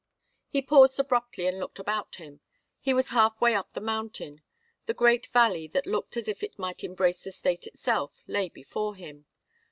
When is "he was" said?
2.79-3.09